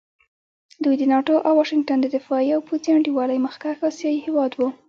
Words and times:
دوی 0.83 0.95
د 0.99 1.03
ناټو 1.11 1.35
او 1.47 1.53
واشنګټن 1.59 1.97
د 2.01 2.07
دفاعي 2.15 2.49
او 2.53 2.61
پوځي 2.67 2.89
انډیوالۍ 2.93 3.37
مخکښ 3.45 3.77
اسیایي 3.89 4.19
هېواد 4.27 4.51
وو. 4.55 4.67